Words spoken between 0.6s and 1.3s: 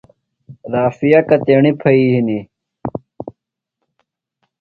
رافعہ